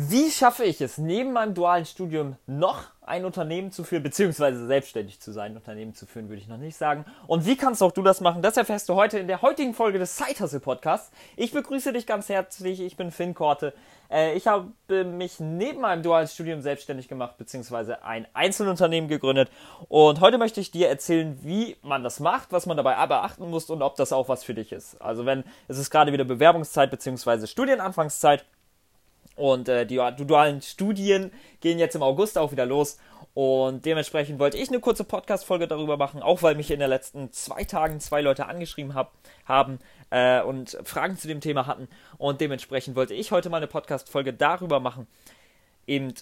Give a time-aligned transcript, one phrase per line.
[0.00, 5.18] Wie schaffe ich es, neben meinem dualen Studium noch ein Unternehmen zu führen, beziehungsweise selbstständig
[5.18, 5.56] zu sein?
[5.56, 7.04] Unternehmen zu führen, würde ich noch nicht sagen.
[7.26, 8.40] Und wie kannst auch du das machen?
[8.40, 11.10] Das erfährst du heute in der heutigen Folge des Side Podcasts.
[11.34, 12.80] Ich begrüße dich ganz herzlich.
[12.80, 13.74] Ich bin Finn Korte.
[14.08, 19.50] Äh, ich habe mich neben meinem dualen Studium selbstständig gemacht, beziehungsweise ein Einzelunternehmen gegründet.
[19.88, 23.68] Und heute möchte ich dir erzählen, wie man das macht, was man dabei beachten muss
[23.68, 25.02] und ob das auch was für dich ist.
[25.02, 28.44] Also wenn es ist gerade wieder Bewerbungszeit, beziehungsweise Studienanfangszeit.
[29.38, 32.98] Und äh, die dualen Studien gehen jetzt im August auch wieder los.
[33.34, 37.30] Und dementsprechend wollte ich eine kurze Podcast-Folge darüber machen, auch weil mich in den letzten
[37.30, 39.12] zwei Tagen zwei Leute angeschrieben hab,
[39.44, 39.78] haben
[40.10, 41.88] äh, und Fragen zu dem Thema hatten.
[42.16, 45.06] Und dementsprechend wollte ich heute mal eine Podcast-Folge darüber machen,
[45.86, 46.14] eben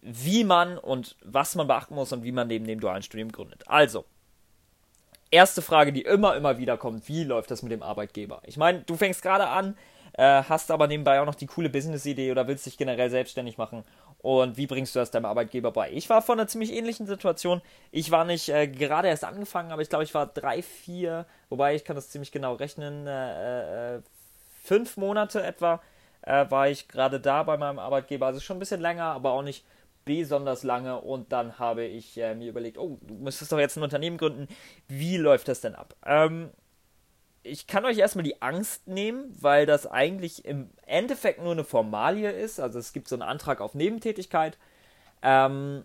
[0.00, 3.62] wie man und was man beachten muss und wie man neben dem dualen Studium gründet.
[3.68, 4.04] Also,
[5.30, 8.42] erste Frage, die immer, immer wieder kommt, wie läuft das mit dem Arbeitgeber?
[8.46, 9.76] Ich meine, du fängst gerade an,
[10.14, 13.84] äh, hast aber nebenbei auch noch die coole Business-Idee oder willst dich generell selbstständig machen.
[14.18, 15.90] Und wie bringst du das deinem Arbeitgeber bei?
[15.92, 17.60] Ich war vor einer ziemlich ähnlichen Situation.
[17.90, 21.74] Ich war nicht äh, gerade erst angefangen, aber ich glaube, ich war drei, vier, wobei
[21.74, 24.02] ich kann das ziemlich genau rechnen, äh, äh,
[24.62, 25.80] fünf Monate etwa
[26.22, 28.26] äh, war ich gerade da bei meinem Arbeitgeber.
[28.26, 29.64] Also schon ein bisschen länger, aber auch nicht
[30.04, 31.00] besonders lange.
[31.00, 34.48] Und dann habe ich äh, mir überlegt, oh, du müsstest doch jetzt ein Unternehmen gründen.
[34.88, 35.94] Wie läuft das denn ab?
[36.06, 36.50] Ähm,
[37.44, 42.30] ich kann euch erstmal die Angst nehmen, weil das eigentlich im Endeffekt nur eine Formalie
[42.30, 42.58] ist.
[42.58, 44.58] Also es gibt so einen Antrag auf Nebentätigkeit.
[45.22, 45.84] Ähm,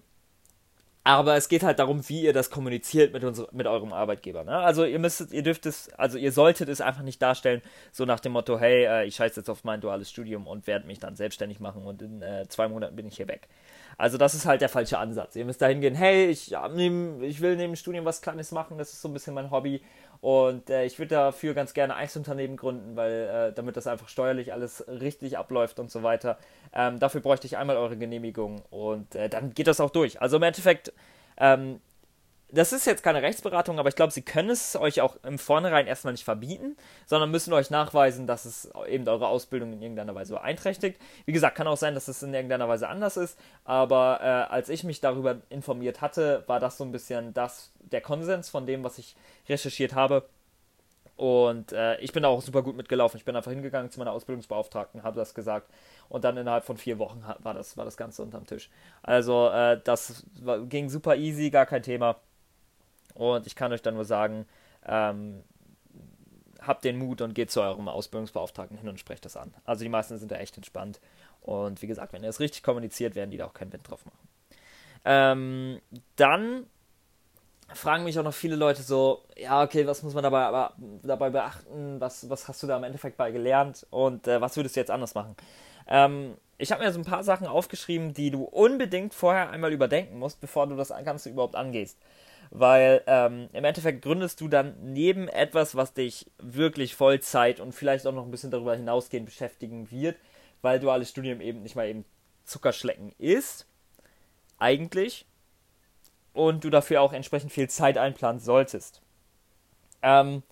[1.04, 4.44] aber es geht halt darum, wie ihr das kommuniziert mit, uns, mit eurem Arbeitgeber.
[4.44, 4.52] Ne?
[4.58, 8.20] Also ihr müsstet, ihr dürft es, also ihr solltet es einfach nicht darstellen, so nach
[8.20, 11.16] dem Motto, hey, äh, ich scheiße jetzt auf mein duales Studium und werde mich dann
[11.16, 13.48] selbstständig machen und in äh, zwei Monaten bin ich hier weg.
[13.98, 15.36] Also das ist halt der falsche Ansatz.
[15.36, 18.52] Ihr müsst dahin gehen, hey, ich, ja, neben, ich will neben dem Studium was Kleines
[18.52, 19.82] machen, das ist so ein bisschen mein Hobby
[20.22, 24.52] und äh, ich würde dafür ganz gerne Einzelunternehmen gründen, weil äh, damit das einfach steuerlich
[24.52, 26.38] alles richtig abläuft und so weiter.
[26.74, 30.22] Ähm, dafür bräuchte ich einmal eure Genehmigung und äh, dann geht das auch durch.
[30.22, 30.92] Also im Endeffekt,
[31.38, 31.80] ähm,
[32.52, 35.88] das ist jetzt keine Rechtsberatung, aber ich glaube, sie können es euch auch im Vornherein
[35.88, 40.34] erstmal nicht verbieten, sondern müssen euch nachweisen, dass es eben eure Ausbildung in irgendeiner Weise
[40.34, 41.00] beeinträchtigt.
[41.26, 44.70] Wie gesagt, kann auch sein, dass es in irgendeiner Weise anders ist, aber äh, als
[44.70, 48.84] ich mich darüber informiert hatte, war das so ein bisschen das, der Konsens von dem,
[48.84, 49.16] was ich
[49.48, 50.28] recherchiert habe.
[51.16, 53.18] Und äh, ich bin da auch super gut mitgelaufen.
[53.18, 55.70] Ich bin einfach hingegangen zu meiner Ausbildungsbeauftragten, habe das gesagt
[56.08, 58.70] und dann innerhalb von vier Wochen war das, war das Ganze unterm Tisch.
[59.04, 62.16] Also äh, das war, ging super easy, gar kein Thema.
[63.20, 64.46] Und ich kann euch dann nur sagen,
[64.86, 65.44] ähm,
[66.62, 69.54] habt den Mut und geht zu eurem Ausbildungsbeauftragten hin und sprecht das an.
[69.66, 71.02] Also die meisten sind da echt entspannt.
[71.42, 74.06] Und wie gesagt, wenn ihr es richtig kommuniziert, werden die da auch keinen Wind drauf
[74.06, 74.30] machen.
[75.04, 75.82] Ähm,
[76.16, 76.66] dann
[77.74, 81.30] fragen mich auch noch viele Leute so, ja, okay, was muss man dabei, aber, dabei
[81.30, 82.00] beachten?
[82.00, 83.86] Was, was hast du da im Endeffekt bei gelernt?
[83.90, 85.36] Und äh, was würdest du jetzt anders machen?
[85.90, 90.20] Ähm, ich habe mir so ein paar Sachen aufgeschrieben, die du unbedingt vorher einmal überdenken
[90.20, 91.98] musst, bevor du das Ganze überhaupt angehst
[92.52, 98.08] weil ähm, im Endeffekt gründest du dann neben etwas, was dich wirklich Vollzeit und vielleicht
[98.08, 100.18] auch noch ein bisschen darüber hinausgehend beschäftigen wird,
[100.62, 102.06] weil duales Studium eben nicht mal eben
[102.46, 103.68] Zuckerschlecken ist,
[104.58, 105.26] eigentlich,
[106.34, 109.02] und du dafür auch entsprechend viel Zeit einplanen solltest.
[110.02, 110.44] Ähm,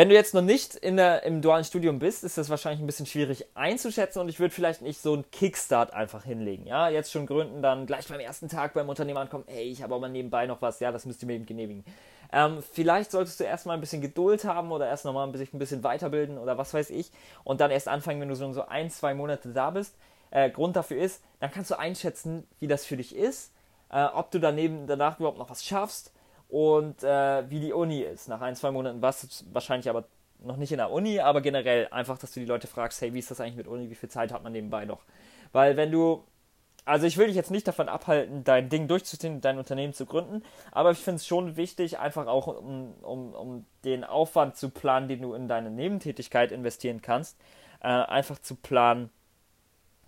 [0.00, 2.86] wenn du jetzt noch nicht in der, im dualen Studium bist, ist das wahrscheinlich ein
[2.86, 6.66] bisschen schwierig einzuschätzen und ich würde vielleicht nicht so einen Kickstart einfach hinlegen.
[6.66, 9.94] Ja, jetzt schon gründen, dann gleich beim ersten Tag beim Unternehmen ankommen, ey, ich habe
[9.94, 11.84] aber nebenbei noch was, ja, das müsst ihr mir eben genehmigen.
[12.32, 15.58] Ähm, vielleicht solltest du erstmal ein bisschen Geduld haben oder erst nochmal ein bisschen, ein
[15.58, 17.10] bisschen weiterbilden oder was weiß ich
[17.44, 19.94] und dann erst anfangen, wenn du so, so ein, zwei Monate da bist.
[20.30, 23.52] Äh, Grund dafür ist, dann kannst du einschätzen, wie das für dich ist,
[23.92, 26.10] äh, ob du daneben danach überhaupt noch was schaffst
[26.50, 28.28] und äh, wie die Uni ist.
[28.28, 30.04] Nach ein, zwei Monaten warst du wahrscheinlich aber
[30.42, 33.18] noch nicht in der Uni, aber generell einfach, dass du die Leute fragst, hey, wie
[33.18, 35.00] ist das eigentlich mit Uni, wie viel Zeit hat man nebenbei noch?
[35.52, 36.24] Weil wenn du,
[36.84, 40.42] also ich will dich jetzt nicht davon abhalten, dein Ding durchzuziehen, dein Unternehmen zu gründen,
[40.72, 45.08] aber ich finde es schon wichtig, einfach auch um, um, um den Aufwand zu planen,
[45.08, 47.38] den du in deine Nebentätigkeit investieren kannst,
[47.80, 49.10] äh, einfach zu planen,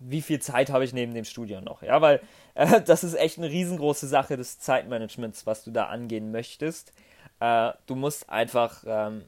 [0.07, 1.81] wie viel Zeit habe ich neben dem Studium noch?
[1.81, 2.21] Ja, weil
[2.55, 6.93] äh, das ist echt eine riesengroße Sache des Zeitmanagements, was du da angehen möchtest.
[7.39, 9.23] Äh, du musst einfach ähm,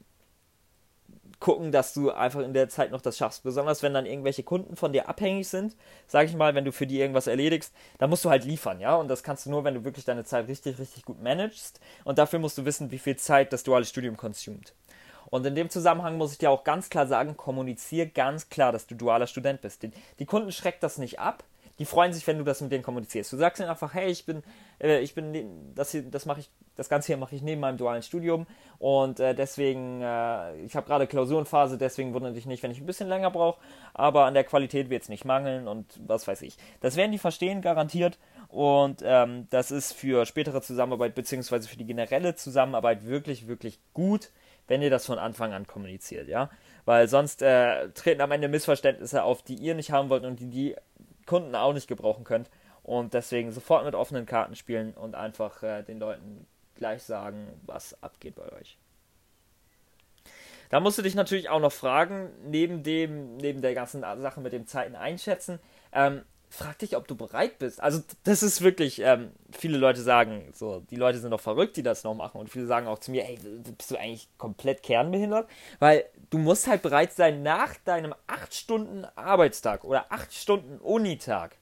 [1.38, 3.42] gucken, dass du einfach in der Zeit noch das schaffst.
[3.42, 6.86] Besonders wenn dann irgendwelche Kunden von dir abhängig sind, sag ich mal, wenn du für
[6.86, 8.96] die irgendwas erledigst, dann musst du halt liefern, ja.
[8.96, 11.80] Und das kannst du nur, wenn du wirklich deine Zeit richtig, richtig gut managst.
[12.04, 14.74] Und dafür musst du wissen, wie viel Zeit das duale Studium konsumiert.
[15.30, 18.86] Und in dem Zusammenhang muss ich dir auch ganz klar sagen, kommuniziere ganz klar, dass
[18.86, 19.82] du dualer Student bist.
[19.82, 21.44] Die, die Kunden schreckt das nicht ab.
[21.78, 23.32] die freuen sich, wenn du das mit denen kommunizierst.
[23.32, 24.42] Du sagst ihnen einfach, hey, ich bin,
[24.80, 27.76] äh, ich bin, das hier, das mache ich, das Ganze hier mache ich neben meinem
[27.76, 28.46] dualen Studium
[28.78, 32.86] und äh, deswegen, äh, ich habe gerade Klausurenphase, deswegen wundere dich nicht, wenn ich ein
[32.86, 33.60] bisschen länger brauche,
[33.92, 36.56] aber an der Qualität wird es nicht mangeln und was weiß ich.
[36.80, 38.18] Das werden die verstehen, garantiert.
[38.48, 44.30] Und ähm, das ist für spätere Zusammenarbeit beziehungsweise für die generelle Zusammenarbeit wirklich, wirklich gut,
[44.68, 46.50] wenn ihr das von Anfang an kommuniziert, ja.
[46.84, 50.48] Weil sonst äh, treten am Ende Missverständnisse auf, die ihr nicht haben wollt und die
[50.48, 50.76] die
[51.26, 52.50] Kunden auch nicht gebrauchen könnt.
[52.82, 56.46] Und deswegen sofort mit offenen Karten spielen und einfach äh, den Leuten
[56.76, 58.78] gleich sagen, was abgeht bei euch.
[60.68, 64.52] Da musst du dich natürlich auch noch fragen, neben dem, neben der ganzen Sache mit
[64.52, 65.58] dem Zeiten einschätzen,
[65.92, 67.82] ähm, frag dich, ob du bereit bist.
[67.82, 71.82] Also das ist wirklich, ähm, viele Leute sagen, so, die Leute sind doch verrückt, die
[71.82, 72.40] das noch machen.
[72.40, 73.38] Und viele sagen auch zu mir, ey,
[73.76, 75.48] bist du eigentlich komplett kernbehindert?
[75.78, 81.56] Weil du musst halt bereit sein, nach deinem 8 Stunden Arbeitstag oder 8 Stunden Unitag,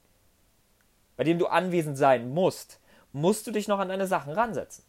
[1.17, 2.81] bei dem du anwesend sein musst,
[3.13, 4.85] musst du dich noch an deine Sachen ransetzen.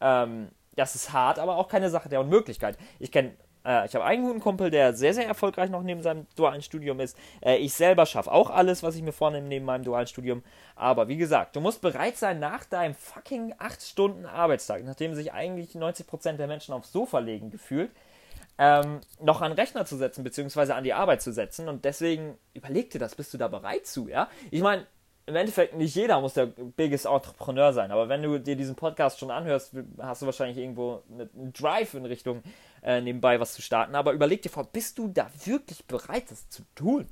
[0.00, 2.78] Ähm, das ist hart, aber auch keine Sache der Unmöglichkeit.
[2.98, 6.26] Ich kenne äh, ich habe einen guten Kumpel, der sehr, sehr erfolgreich noch neben seinem
[6.36, 7.16] dualen Studium ist.
[7.40, 10.42] Äh, ich selber schaffe auch alles, was ich mir vornehme neben meinem dualen Studium.
[10.76, 15.32] Aber wie gesagt, du musst bereit sein, nach deinem fucking 8 Stunden Arbeitstag, nachdem sich
[15.32, 17.90] eigentlich 90% der Menschen aufs Sofa legen gefühlt,
[18.58, 21.68] ähm, noch an Rechner zu setzen, beziehungsweise an die Arbeit zu setzen.
[21.68, 24.28] Und deswegen überleg dir das, bist du da bereit zu, ja?
[24.50, 24.86] Ich meine,
[25.26, 29.20] im Endeffekt nicht jeder muss der biggest Entrepreneur sein, aber wenn du dir diesen Podcast
[29.20, 32.42] schon anhörst, hast du wahrscheinlich irgendwo einen Drive in Richtung
[32.82, 33.94] äh, nebenbei was zu starten.
[33.94, 37.06] Aber überleg dir vor, bist du da wirklich bereit, das zu tun?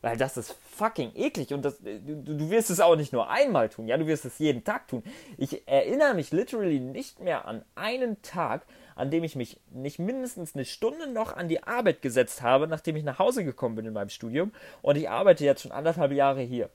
[0.00, 3.68] Weil das ist fucking eklig und das, du, du wirst es auch nicht nur einmal
[3.68, 5.02] tun, ja, du wirst es jeden Tag tun.
[5.38, 8.64] Ich erinnere mich literally nicht mehr an einen Tag,
[8.94, 12.94] an dem ich mich nicht mindestens eine Stunde noch an die Arbeit gesetzt habe, nachdem
[12.94, 14.52] ich nach Hause gekommen bin in meinem Studium.
[14.82, 16.70] Und ich arbeite jetzt schon anderthalb Jahre hier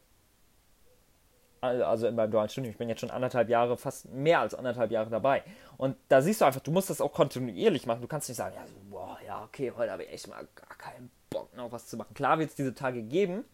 [1.64, 2.72] also in meinem dualen Studium.
[2.72, 5.44] Ich bin jetzt schon anderthalb Jahre, fast mehr als anderthalb Jahre dabei.
[5.78, 8.02] Und da siehst du einfach, du musst das auch kontinuierlich machen.
[8.02, 10.78] Du kannst nicht sagen, ja, so, boah, ja, okay, heute habe ich echt mal gar
[10.78, 12.14] keinen Bock noch was zu machen.
[12.14, 13.46] Klar wird es diese Tage geben,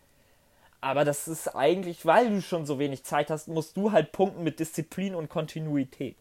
[0.82, 4.44] aber das ist eigentlich, weil du schon so wenig Zeit hast, musst du halt punkten
[4.44, 6.18] mit Disziplin und Kontinuität.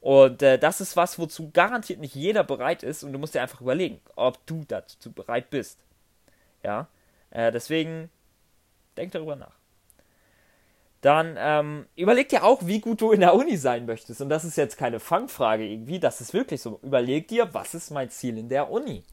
[0.00, 3.02] Und äh, das ist was, wozu garantiert nicht jeder bereit ist.
[3.02, 5.78] Und du musst dir einfach überlegen, ob du dazu bereit bist.
[6.62, 6.86] Ja,
[7.30, 8.10] äh, deswegen
[8.96, 9.59] denk darüber nach
[11.00, 14.20] dann ähm, überleg dir auch, wie gut du in der Uni sein möchtest.
[14.20, 16.78] Und das ist jetzt keine Fangfrage irgendwie, das ist wirklich so.
[16.82, 19.04] Überleg dir, was ist mein Ziel in der Uni?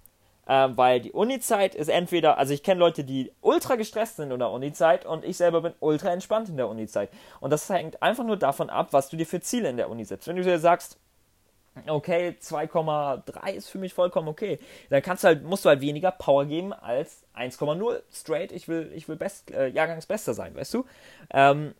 [0.49, 4.39] Ähm, weil die Uni-Zeit ist entweder, also ich kenne Leute, die ultra gestresst sind in
[4.39, 7.09] der Uni-Zeit und ich selber bin ultra entspannt in der Uni-Zeit.
[7.41, 10.05] Und das hängt einfach nur davon ab, was du dir für Ziele in der Uni
[10.05, 10.27] setzt.
[10.27, 10.97] Wenn du dir sagst,
[11.87, 14.59] okay, 2,3 ist für mich vollkommen okay.
[14.89, 18.51] Dann kannst du halt, musst du halt weniger Power geben als 1,0 straight.
[18.51, 20.85] Ich will, ich will best, äh, Jahrgangsbester sein, weißt du?
[21.31, 21.73] Ähm,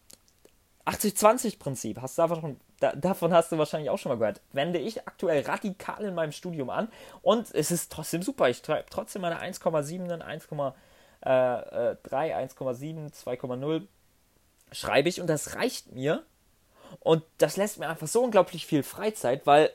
[0.85, 4.41] 80-20-Prinzip, hast du davon, da, davon hast du wahrscheinlich auch schon mal gehört.
[4.53, 6.87] Wende ich aktuell radikal in meinem Studium an
[7.21, 8.49] und es ist trotzdem super.
[8.49, 10.73] Ich schreibe trotzdem meine 1,7, 1,3,
[11.23, 13.87] 1,7, 2,0
[14.71, 16.23] schreibe ich und das reicht mir.
[16.99, 19.71] Und das lässt mir einfach so unglaublich viel Freizeit, weil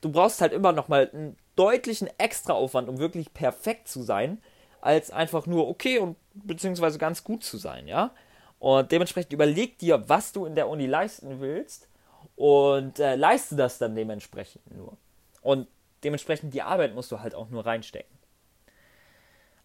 [0.00, 4.40] du brauchst halt immer noch mal einen deutlichen Extraaufwand, um wirklich perfekt zu sein,
[4.80, 8.12] als einfach nur okay und beziehungsweise ganz gut zu sein, ja.
[8.58, 11.88] Und dementsprechend überleg dir, was du in der Uni leisten willst
[12.36, 14.96] und äh, leiste das dann dementsprechend nur.
[15.42, 15.68] Und
[16.04, 18.16] dementsprechend die Arbeit musst du halt auch nur reinstecken.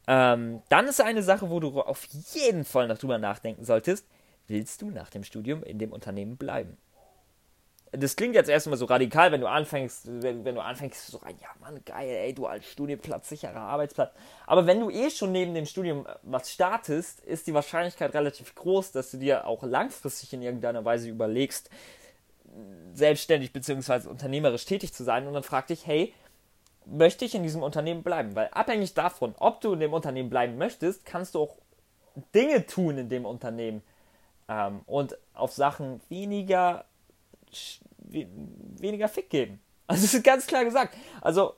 [0.08, 4.06] Ähm, dann ist eine Sache, wo du auf jeden Fall noch drüber nachdenken solltest.
[4.48, 6.78] Willst du nach dem Studium in dem Unternehmen bleiben?
[7.96, 11.36] Das klingt jetzt erstmal so radikal, wenn du anfängst, wenn, wenn du anfängst, so rein,
[11.40, 14.12] ja Mann, geil, ey, du als Studienplatz, sicherer Arbeitsplatz.
[14.48, 18.94] Aber wenn du eh schon neben dem Studium was startest, ist die Wahrscheinlichkeit relativ groß,
[18.94, 21.70] dass du dir auch langfristig in irgendeiner Weise überlegst,
[22.94, 24.08] selbstständig bzw.
[24.08, 26.14] unternehmerisch tätig zu sein und dann frag dich, hey,
[26.86, 28.36] möchte ich in diesem Unternehmen bleiben?
[28.36, 31.58] Weil abhängig davon, ob du in dem Unternehmen bleiben möchtest, kannst du auch
[32.34, 33.84] Dinge tun in dem Unternehmen
[34.48, 36.86] ähm, und auf Sachen weniger
[38.08, 39.60] weniger Fick geben.
[39.86, 40.96] Also das ist ganz klar gesagt.
[41.20, 41.56] Also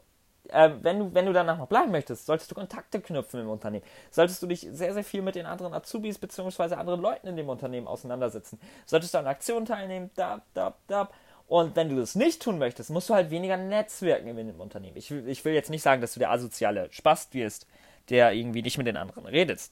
[0.50, 3.86] äh, wenn, du, wenn du danach noch bleiben möchtest, solltest du Kontakte knüpfen im Unternehmen.
[4.12, 6.76] Solltest du dich sehr, sehr viel mit den anderen Azubis bzw.
[6.76, 8.60] anderen Leuten in dem Unternehmen auseinandersetzen.
[8.86, 11.10] Solltest du an Aktionen teilnehmen, da, da, da.
[11.48, 14.98] Und wenn du das nicht tun möchtest, musst du halt weniger netzwerken in dem Unternehmen.
[14.98, 17.68] Ich, ich will jetzt nicht sagen, dass du der asoziale Spast wirst,
[18.10, 19.72] der irgendwie nicht mit den anderen redest.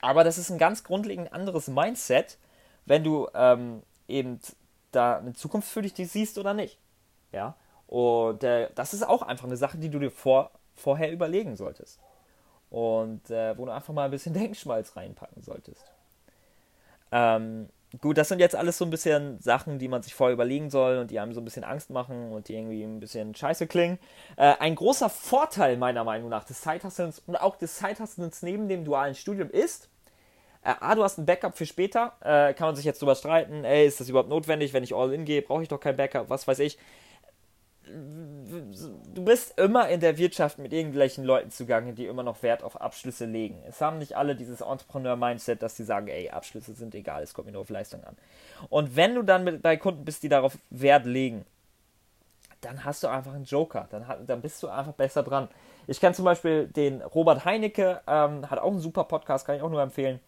[0.00, 2.38] Aber das ist ein ganz grundlegend anderes Mindset,
[2.86, 4.40] wenn du ähm, eben
[4.92, 6.78] da eine Zukunft für dich siehst oder nicht.
[7.32, 7.56] Ja.
[7.86, 11.98] Und äh, das ist auch einfach eine Sache, die du dir vor, vorher überlegen solltest.
[12.70, 15.84] Und äh, wo du einfach mal ein bisschen Denkschmalz reinpacken solltest.
[17.10, 17.68] Ähm,
[18.00, 20.98] gut, das sind jetzt alles so ein bisschen Sachen, die man sich vorher überlegen soll
[20.98, 23.98] und die einem so ein bisschen Angst machen und die irgendwie ein bisschen scheiße klingen.
[24.36, 28.84] Äh, ein großer Vorteil meiner Meinung nach des Zeithasselns und auch des Zeithasselns neben dem
[28.84, 29.88] dualen Studium ist,
[30.62, 33.64] äh, ah, du hast ein Backup für später, äh, kann man sich jetzt drüber streiten,
[33.64, 36.30] ey, ist das überhaupt notwendig, wenn ich all in gehe, brauche ich doch kein Backup,
[36.30, 36.78] was weiß ich
[37.92, 42.80] du bist immer in der Wirtschaft mit irgendwelchen Leuten zugange, die immer noch Wert auf
[42.80, 43.62] Abschlüsse legen.
[43.66, 47.46] Es haben nicht alle dieses Entrepreneur-Mindset, dass sie sagen, ey, Abschlüsse sind egal, es kommt
[47.46, 48.16] mir nur auf Leistung an.
[48.68, 51.44] Und wenn du dann mit, bei Kunden bist, die darauf Wert legen,
[52.60, 55.48] dann hast du einfach einen Joker, dann, dann bist du einfach besser dran.
[55.86, 59.62] Ich kenne zum Beispiel den Robert Heinecke, ähm, hat auch einen super Podcast, kann ich
[59.62, 60.20] auch nur empfehlen.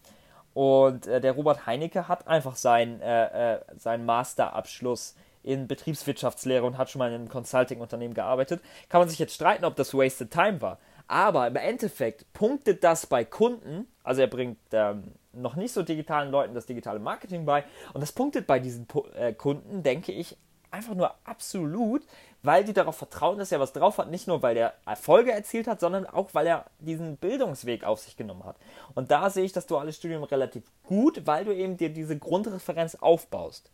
[0.53, 6.77] Und äh, der Robert Heinecke hat einfach seinen, äh, äh, seinen Masterabschluss in Betriebswirtschaftslehre und
[6.77, 8.61] hat schon mal in einem Consulting-Unternehmen gearbeitet.
[8.89, 10.79] Kann man sich jetzt streiten, ob das Wasted Time war.
[11.07, 16.31] Aber im Endeffekt punktet das bei Kunden, also er bringt ähm, noch nicht so digitalen
[16.31, 20.37] Leuten das digitale Marketing bei und das punktet bei diesen äh, Kunden, denke ich,
[20.73, 22.01] einfach nur absolut,
[22.41, 24.09] weil die darauf vertrauen, dass er was drauf hat.
[24.09, 28.17] Nicht nur, weil er Erfolge erzielt hat, sondern auch, weil er diesen Bildungsweg auf sich
[28.17, 28.57] genommen hat.
[28.95, 32.95] Und da sehe ich das duale Studium relativ gut, weil du eben dir diese Grundreferenz
[32.95, 33.69] aufbaust.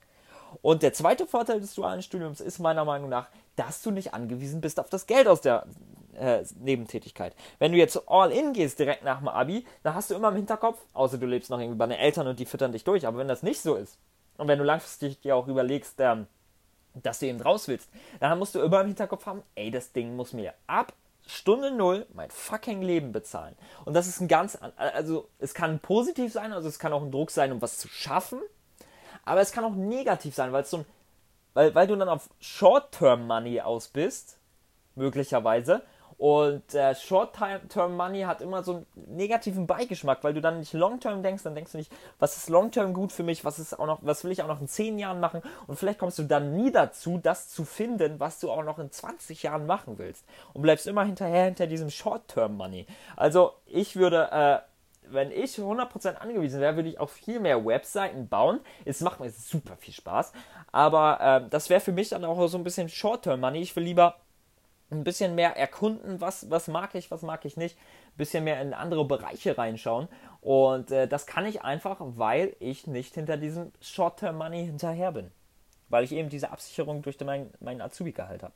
[0.62, 4.62] Und der zweite Vorteil des dualen Studiums ist meiner Meinung nach, dass du nicht angewiesen
[4.62, 5.66] bist auf das Geld aus der
[6.18, 7.36] äh, Nebentätigkeit.
[7.60, 10.36] Wenn du jetzt all in gehst direkt nach dem Abi, dann hast du immer im
[10.36, 13.20] Hinterkopf, außer du lebst noch irgendwie bei den Eltern und die füttern dich durch, aber
[13.20, 13.98] wenn das nicht so ist
[14.38, 16.28] und wenn du langfristig dir auch überlegst, ähm,
[16.94, 20.16] dass du eben raus willst, dann musst du immer im Hinterkopf haben, ey, das Ding
[20.16, 20.94] muss mir ab
[21.26, 23.56] Stunde Null mein fucking Leben bezahlen.
[23.86, 27.12] Und das ist ein ganz, also es kann positiv sein, also es kann auch ein
[27.12, 28.40] Druck sein, um was zu schaffen,
[29.26, 30.86] aber es kann auch negativ sein, weil es so ein,
[31.54, 34.38] weil, weil du dann auf Short-Term-Money aus bist,
[34.96, 35.84] möglicherweise.
[36.20, 38.86] Und äh, Short-Term-Money hat immer so einen
[39.16, 42.94] negativen Beigeschmack, weil du dann nicht Long-Term denkst, dann denkst du nicht, was ist Long-Term
[42.94, 45.22] gut für mich, was ist auch noch, was will ich auch noch in 10 Jahren
[45.22, 48.80] machen und vielleicht kommst du dann nie dazu, das zu finden, was du auch noch
[48.80, 52.86] in 20 Jahren machen willst und bleibst immer hinterher hinter diesem Short-Term-Money.
[53.16, 54.60] Also ich würde äh,
[55.12, 58.60] wenn ich 100% angewiesen wäre, würde ich auch viel mehr Webseiten bauen.
[58.86, 60.34] Es macht mir super viel Spaß.
[60.72, 63.60] Aber äh, das wäre für mich dann auch so ein bisschen Short-Term-Money.
[63.60, 64.18] Ich will lieber
[64.92, 67.78] ein bisschen mehr erkunden, was, was mag ich, was mag ich nicht.
[67.78, 70.08] Ein bisschen mehr in andere Bereiche reinschauen.
[70.42, 75.32] Und äh, das kann ich einfach, weil ich nicht hinter diesem Short-Term-Money hinterher bin.
[75.90, 78.54] Weil ich eben diese Absicherung durch meinen mein Azubi-Gehalt habe.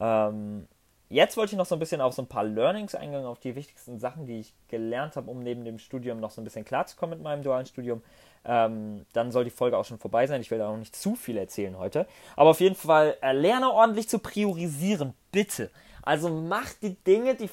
[0.00, 0.68] Ähm,
[1.12, 3.56] Jetzt wollte ich noch so ein bisschen auf so ein paar Learnings eingehen, auf die
[3.56, 7.18] wichtigsten Sachen, die ich gelernt habe, um neben dem Studium noch so ein bisschen klarzukommen
[7.18, 8.00] mit meinem dualen Studium.
[8.44, 10.40] Ähm, dann soll die Folge auch schon vorbei sein.
[10.40, 12.06] Ich will da auch nicht zu viel erzählen heute.
[12.36, 15.72] Aber auf jeden Fall äh, lerne ordentlich zu priorisieren, bitte.
[16.02, 17.50] Also mach die Dinge, die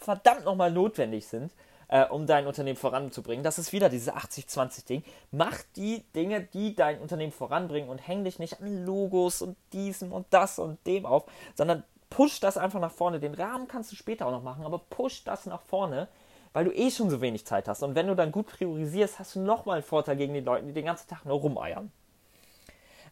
[0.00, 1.52] verdammt nochmal notwendig sind,
[1.86, 3.44] äh, um dein Unternehmen voranzubringen.
[3.44, 5.04] Das ist wieder dieses 80-20-Ding.
[5.30, 10.12] Mach die Dinge, die dein Unternehmen voranbringen und häng dich nicht an Logos und diesem
[10.12, 13.20] und das und dem auf, sondern push das einfach nach vorne.
[13.20, 16.08] Den Rahmen kannst du später auch noch machen, aber push das nach vorne,
[16.52, 17.82] weil du eh schon so wenig Zeit hast.
[17.82, 20.72] Und wenn du dann gut priorisierst, hast du nochmal einen Vorteil gegen die Leute, die
[20.72, 21.92] den ganzen Tag nur rumeiern.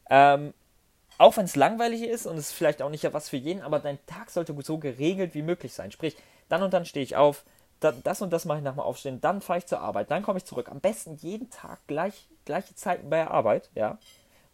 [0.08, 0.54] Ähm,
[1.18, 4.04] auch wenn es langweilig ist und es vielleicht auch nicht was für jeden, aber dein
[4.06, 5.90] Tag sollte so geregelt wie möglich sein.
[5.90, 6.16] Sprich,
[6.48, 7.44] dann und dann stehe ich auf,
[7.80, 10.38] das und das mache ich nach dem Aufstehen, dann fahre ich zur Arbeit, dann komme
[10.38, 10.70] ich zurück.
[10.70, 13.98] Am besten jeden Tag gleich, gleiche Zeiten bei der Arbeit, ja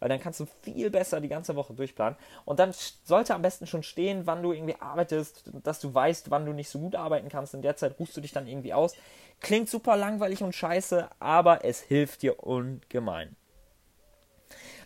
[0.03, 2.17] weil dann kannst du viel besser die ganze Woche durchplanen.
[2.43, 2.73] Und dann
[3.05, 6.67] sollte am besten schon stehen, wann du irgendwie arbeitest, dass du weißt, wann du nicht
[6.67, 7.53] so gut arbeiten kannst.
[7.53, 8.97] In der Zeit rufst du dich dann irgendwie aus.
[9.39, 13.37] Klingt super langweilig und scheiße, aber es hilft dir ungemein.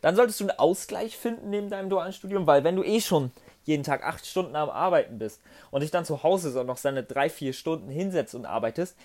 [0.01, 3.31] Dann solltest du einen Ausgleich finden neben deinem dualen Studium, weil wenn du eh schon
[3.63, 7.01] jeden Tag acht Stunden am Arbeiten bist und dich dann zu Hause so noch seine
[7.01, 8.95] drei, vier Stunden hinsetzt und arbeitest,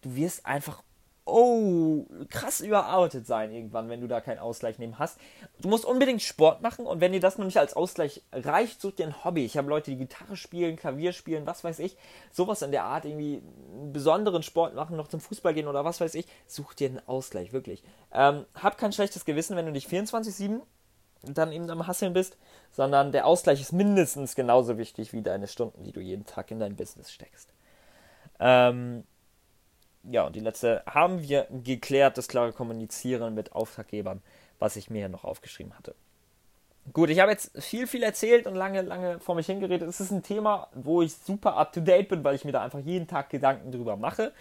[0.00, 0.82] du wirst einfach
[1.30, 5.18] oh, krass überarbeitet sein irgendwann, wenn du da keinen Ausgleich nehmen hast.
[5.60, 8.92] Du musst unbedingt Sport machen und wenn dir das noch nicht als Ausgleich reicht, such
[8.92, 9.44] dir ein Hobby.
[9.44, 11.96] Ich habe Leute, die Gitarre spielen, Klavier spielen, was weiß ich,
[12.30, 16.00] sowas in der Art, irgendwie einen besonderen Sport machen, noch zum Fußball gehen oder was
[16.00, 16.26] weiß ich.
[16.46, 17.82] Such dir einen Ausgleich, wirklich.
[18.12, 20.60] Ähm, hab kein schlechtes Gewissen, wenn du dich 24-7
[21.22, 22.36] dann eben am Hasseln bist,
[22.70, 26.60] sondern der Ausgleich ist mindestens genauso wichtig wie deine Stunden, die du jeden Tag in
[26.60, 27.52] dein Business steckst.
[28.38, 29.04] Ähm,
[30.04, 34.22] ja, und die letzte haben wir geklärt, das klare Kommunizieren mit Auftraggebern,
[34.58, 35.94] was ich mir noch aufgeschrieben hatte.
[36.92, 39.88] Gut, ich habe jetzt viel, viel erzählt und lange, lange vor mich hingeredet.
[39.88, 42.62] Es ist ein Thema, wo ich super up to date bin, weil ich mir da
[42.62, 44.32] einfach jeden Tag Gedanken drüber mache.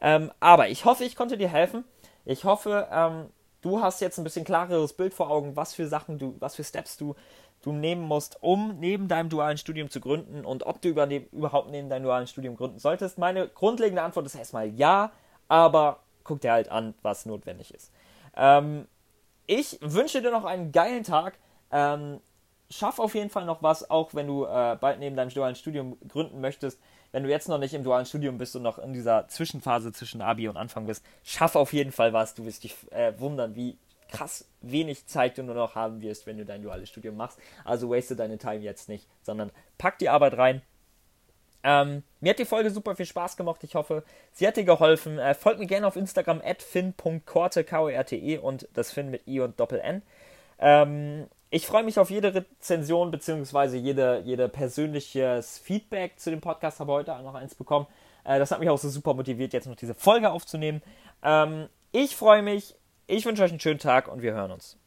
[0.00, 1.84] Ähm, aber ich hoffe, ich konnte dir helfen.
[2.24, 3.30] Ich hoffe, ähm,
[3.62, 6.64] du hast jetzt ein bisschen klareres Bild vor Augen, was für Sachen du, was für
[6.64, 7.14] Steps du
[7.62, 11.88] du nehmen musst, um neben deinem dualen Studium zu gründen und ob du überhaupt neben
[11.88, 13.18] deinem dualen Studium gründen solltest.
[13.18, 15.10] Meine grundlegende Antwort ist erstmal ja,
[15.48, 17.90] aber guck dir halt an, was notwendig ist.
[18.36, 18.86] Ähm,
[19.46, 21.38] ich wünsche dir noch einen geilen Tag.
[21.72, 22.20] Ähm,
[22.70, 25.96] schaff auf jeden Fall noch was, auch wenn du äh, bald neben deinem dualen Studium
[26.06, 26.78] gründen möchtest.
[27.12, 30.20] Wenn du jetzt noch nicht im dualen Studium bist und noch in dieser Zwischenphase zwischen
[30.20, 32.34] Abi und Anfang bist, schaff auf jeden Fall was.
[32.34, 33.78] Du wirst dich äh, wundern, wie
[34.10, 37.38] krass wenig Zeit du nur noch haben wirst, wenn du dein duales Studium machst.
[37.64, 40.62] Also waste deine Time jetzt nicht, sondern pack die Arbeit rein.
[41.64, 43.62] Ähm, mir hat die Folge super viel Spaß gemacht.
[43.64, 45.18] Ich hoffe, sie hat dir geholfen.
[45.18, 49.58] Äh, folgt mir gerne auf Instagram at fin.korte, K-O-R-T-E und das Fin mit I und
[49.58, 50.02] Doppel-N.
[50.60, 53.76] Ähm, ich freue mich auf jede Rezension bzw.
[53.78, 56.80] jede, jede persönliches Feedback zu dem Podcast.
[56.80, 57.86] Habe heute auch noch eins bekommen.
[58.24, 60.82] Äh, das hat mich auch so super motiviert, jetzt noch diese Folge aufzunehmen.
[61.22, 62.74] Ähm, ich freue mich.
[63.06, 64.78] Ich wünsche euch einen schönen Tag und wir hören uns.